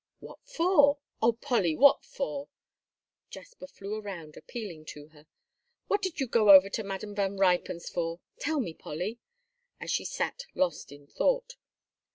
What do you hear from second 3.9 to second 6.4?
around, appealing to her. "What did you